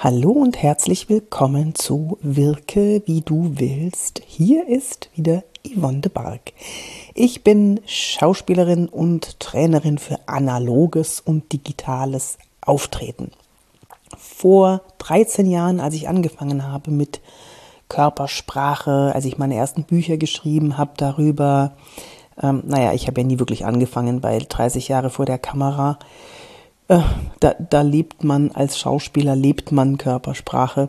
[0.00, 4.22] Hallo und herzlich willkommen zu Wirke wie du willst.
[4.24, 6.52] Hier ist wieder Yvonne de Barg.
[7.14, 13.32] Ich bin Schauspielerin und Trainerin für analoges und digitales Auftreten.
[14.16, 17.20] Vor 13 Jahren, als ich angefangen habe mit
[17.88, 21.72] Körpersprache, als ich meine ersten Bücher geschrieben habe darüber,
[22.40, 25.98] ähm, naja, ich habe ja nie wirklich angefangen, weil 30 Jahre vor der Kamera
[26.88, 27.00] äh,
[27.40, 30.88] da, da lebt man als Schauspieler, lebt man Körpersprache.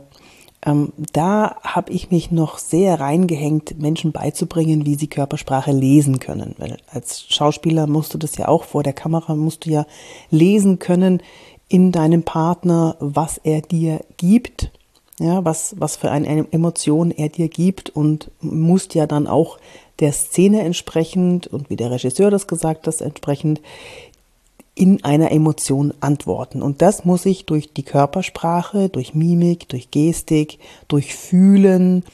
[0.65, 6.55] Ähm, da habe ich mich noch sehr reingehängt, Menschen beizubringen, wie sie Körpersprache lesen können.
[6.57, 9.85] Weil als Schauspieler musst du das ja auch vor der Kamera, musst du ja
[10.29, 11.21] lesen können
[11.69, 14.71] in deinem Partner, was er dir gibt,
[15.19, 19.59] ja, was, was für eine Emotion er dir gibt und musst ja dann auch
[19.99, 23.61] der Szene entsprechend und wie der Regisseur das gesagt hat, entsprechend
[24.79, 26.61] in einer Emotion antworten.
[26.61, 32.05] Und das muss ich durch die Körpersprache, durch Mimik, durch Gestik, durch Fühlen,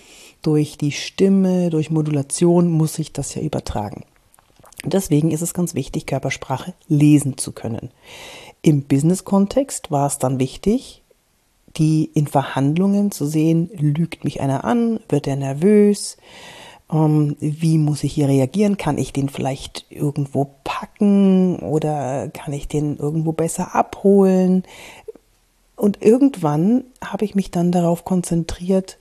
[0.41, 4.03] durch die Stimme, durch Modulation muss ich das ja übertragen.
[4.83, 7.91] Deswegen ist es ganz wichtig, Körpersprache lesen zu können.
[8.63, 11.03] Im Business-Kontext war es dann wichtig,
[11.77, 16.17] die in Verhandlungen zu sehen, lügt mich einer an, wird er nervös,
[16.91, 18.77] ähm, wie muss ich hier reagieren?
[18.77, 24.63] Kann ich den vielleicht irgendwo packen oder kann ich den irgendwo besser abholen?
[25.75, 28.97] Und irgendwann habe ich mich dann darauf konzentriert,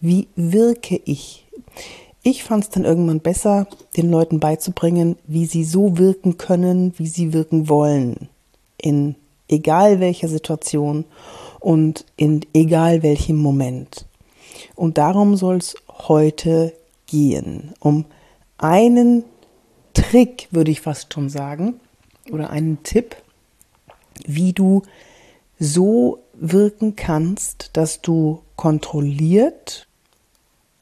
[0.00, 1.46] wie wirke ich?
[2.22, 7.06] Ich fand es dann irgendwann besser, den Leuten beizubringen, wie sie so wirken können, wie
[7.06, 8.28] sie wirken wollen.
[8.78, 9.14] In
[9.48, 11.04] egal welcher Situation
[11.60, 14.06] und in egal welchem Moment.
[14.74, 16.72] Und darum soll es heute
[17.06, 18.04] gehen, um
[18.58, 19.24] einen
[19.94, 21.80] Trick, würde ich fast schon sagen,
[22.30, 23.16] oder einen Tipp,
[24.26, 24.82] wie du
[25.58, 29.86] so wirken kannst, dass du kontrolliert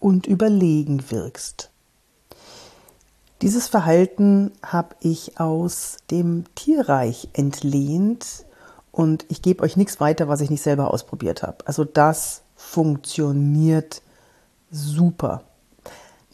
[0.00, 1.70] und überlegen wirkst.
[3.42, 8.46] Dieses Verhalten habe ich aus dem Tierreich entlehnt
[8.90, 11.66] und ich gebe euch nichts weiter, was ich nicht selber ausprobiert habe.
[11.66, 14.02] Also das funktioniert
[14.70, 15.42] super.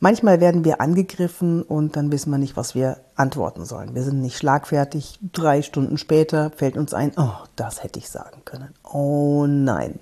[0.02, 3.94] Manchmal werden wir angegriffen und dann wissen wir nicht, was wir antworten sollen.
[3.94, 5.18] Wir sind nicht schlagfertig.
[5.32, 8.72] Drei Stunden später fällt uns ein, oh, das hätte ich sagen können.
[8.82, 10.00] Oh nein.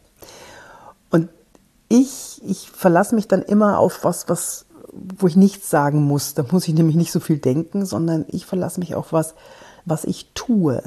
[1.11, 1.29] Und
[1.89, 6.35] ich, ich verlasse mich dann immer auf was, was, wo ich nichts sagen muss.
[6.35, 9.35] Da muss ich nämlich nicht so viel denken, sondern ich verlasse mich auf was,
[9.85, 10.81] was ich tue.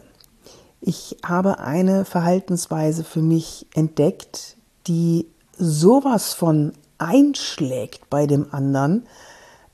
[0.80, 4.56] Ich habe eine Verhaltensweise für mich entdeckt,
[4.88, 5.28] die
[5.58, 6.72] sowas von
[7.02, 9.08] einschlägt bei dem anderen,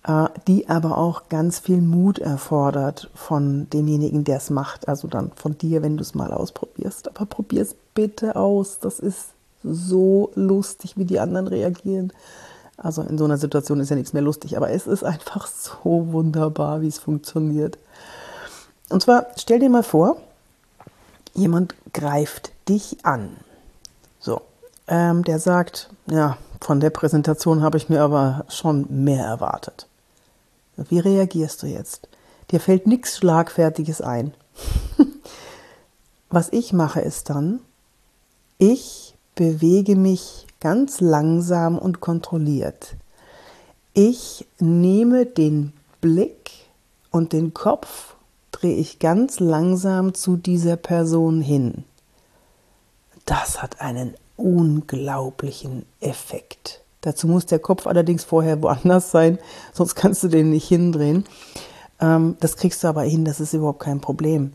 [0.04, 4.88] äh, die aber auch ganz viel Mut erfordert von demjenigen, der es macht.
[4.88, 7.10] Also dann von dir, wenn du es mal ausprobierst.
[7.10, 8.80] Aber probier es bitte aus.
[8.80, 9.28] Das ist
[9.64, 12.14] so lustig, wie die anderen reagieren.
[12.78, 16.12] Also in so einer Situation ist ja nichts mehr lustig, aber es ist einfach so
[16.12, 17.78] wunderbar, wie es funktioniert.
[18.90, 20.18] Und zwar stell dir mal vor,
[21.34, 23.36] jemand greift dich an.
[24.20, 24.42] So,
[24.88, 29.88] ähm, der sagt, ja, von der Präsentation habe ich mir aber schon mehr erwartet.
[30.75, 32.07] Wie reagierst du jetzt?
[32.51, 34.34] Dir fällt nichts Schlagfertiges ein.
[36.29, 37.59] Was ich mache ist dann,
[38.57, 42.96] ich bewege mich ganz langsam und kontrolliert.
[43.94, 46.51] Ich nehme den Blick
[47.12, 48.16] und den Kopf
[48.51, 51.84] drehe ich ganz langsam zu dieser Person hin.
[53.25, 56.81] Das hat einen unglaublichen Effekt.
[57.02, 59.40] Dazu muss der Kopf allerdings vorher woanders sein,
[59.74, 61.25] sonst kannst du den nicht hindrehen.
[62.00, 64.53] Ähm, das kriegst du aber hin, das ist überhaupt kein Problem.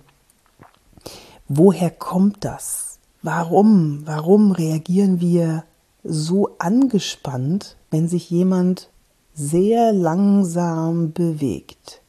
[1.49, 2.99] Woher kommt das?
[3.23, 4.03] Warum?
[4.05, 5.65] Warum reagieren wir
[6.03, 8.89] so angespannt, wenn sich jemand
[9.35, 12.01] sehr langsam bewegt?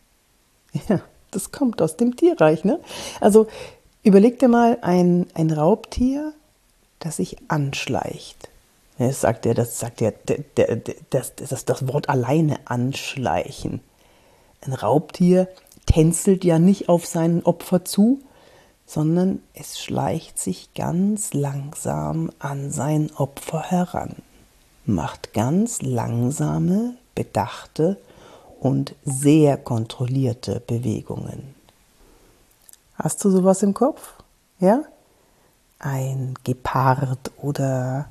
[0.89, 2.79] Ja, das kommt aus dem Tierreich, ne?
[3.21, 3.47] Also
[4.03, 6.33] überleg dir mal ein, ein Raubtier,
[7.05, 8.49] das sich anschleicht.
[8.97, 10.13] Das sagt er, das sagt er,
[11.09, 13.81] das, das, das Wort alleine anschleichen.
[14.61, 15.47] Ein Raubtier
[15.85, 18.21] tänzelt ja nicht auf seinen Opfer zu,
[18.85, 24.17] sondern es schleicht sich ganz langsam an sein Opfer heran,
[24.85, 27.97] macht ganz langsame, bedachte
[28.59, 31.55] und sehr kontrollierte Bewegungen.
[32.95, 34.13] Hast du sowas im Kopf?
[34.59, 34.83] Ja?
[35.83, 38.07] Ein Gepard oder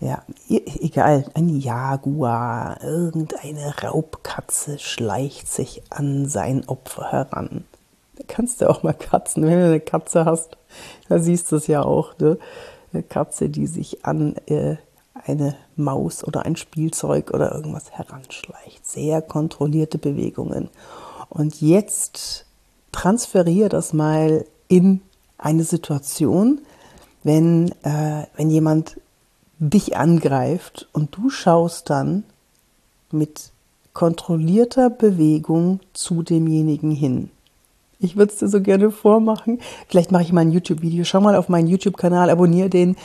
[0.00, 7.64] ja, egal, ein Jaguar, irgendeine Raubkatze schleicht sich an sein Opfer heran.
[8.16, 10.56] Da kannst du auch mal Katzen, wenn du eine Katze hast,
[11.08, 12.18] da siehst du es ja auch.
[12.18, 12.38] Ne?
[12.92, 14.76] eine Katze, die sich an äh,
[15.14, 18.86] eine Maus oder ein Spielzeug oder irgendwas heranschleicht.
[18.86, 20.68] Sehr kontrollierte Bewegungen.
[21.28, 22.46] Und jetzt
[22.92, 25.00] transferiere das mal in
[25.38, 26.60] eine Situation,
[27.22, 29.00] wenn, äh, wenn jemand
[29.58, 32.24] dich angreift und du schaust dann
[33.10, 33.52] mit
[33.92, 37.30] kontrollierter Bewegung zu demjenigen hin.
[37.98, 39.60] Ich würde es dir so gerne vormachen.
[39.86, 41.04] Vielleicht mache ich mal ein YouTube-Video.
[41.04, 42.96] Schau mal auf meinen YouTube-Kanal, abonniere den,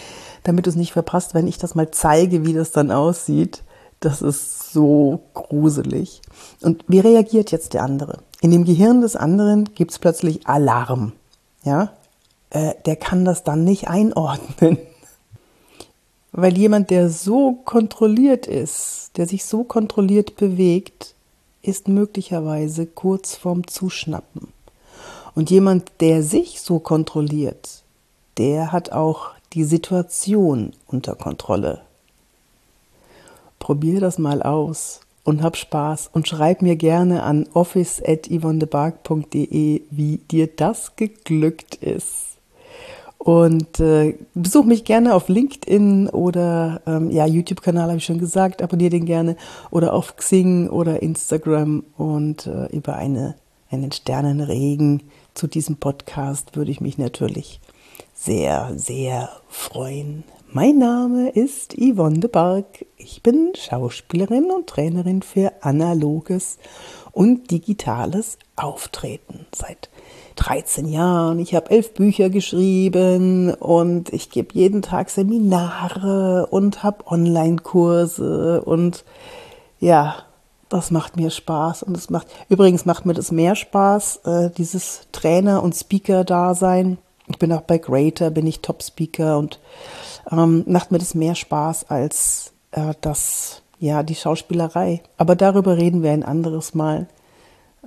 [0.43, 3.63] damit du es nicht verpasst, wenn ich das mal zeige, wie das dann aussieht.
[3.99, 6.21] Das ist so gruselig.
[6.61, 8.19] Und wie reagiert jetzt der andere?
[8.41, 11.13] In dem Gehirn des anderen gibt es plötzlich Alarm.
[11.63, 11.91] Ja,
[12.49, 14.77] äh, der kann das dann nicht einordnen.
[16.31, 21.15] Weil jemand, der so kontrolliert ist, der sich so kontrolliert bewegt,
[21.61, 24.49] ist möglicherweise kurz vorm Zuschnappen.
[25.35, 27.83] Und jemand, der sich so kontrolliert,
[28.37, 31.81] der hat auch die Situation unter Kontrolle.
[33.59, 40.47] Probier das mal aus und hab Spaß und schreib mir gerne an office.yvonnebark.de, wie dir
[40.47, 42.36] das geglückt ist.
[43.17, 48.61] Und äh, besuch mich gerne auf LinkedIn oder ähm, ja, YouTube-Kanal habe ich schon gesagt,
[48.61, 49.35] abonniere den gerne
[49.71, 53.35] oder auf Xing oder Instagram und äh, über eine,
[53.69, 55.03] einen Sternenregen
[55.33, 57.59] zu diesem Podcast würde ich mich natürlich
[58.13, 60.23] sehr, sehr freuen.
[60.49, 62.85] Mein Name ist Yvonne de Barg.
[62.97, 66.57] Ich bin Schauspielerin und Trainerin für analoges
[67.11, 69.89] und digitales Auftreten seit
[70.37, 71.39] 13 Jahren.
[71.39, 79.03] Ich habe elf Bücher geschrieben und ich gebe jeden Tag Seminare und habe Online-Kurse und
[79.79, 80.15] ja,
[80.69, 85.07] das macht mir Spaß und es macht übrigens macht mir das mehr Spaß, äh, dieses
[85.11, 86.97] Trainer und Speaker-Dasein.
[87.27, 89.59] Ich bin auch bei Greater, bin ich Top-Speaker und
[90.31, 95.01] ähm, macht mir das mehr Spaß als äh, das, ja, die Schauspielerei.
[95.17, 97.07] Aber darüber reden wir ein anderes Mal.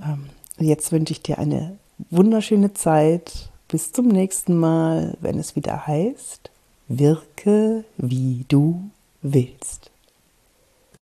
[0.03, 0.31] Ähm,
[0.61, 1.77] jetzt wünsche ich dir eine
[2.11, 3.51] wunderschöne Zeit.
[3.69, 6.51] Bis zum nächsten Mal, wenn es wieder heißt,
[6.89, 8.91] wirke wie du
[9.23, 9.90] willst.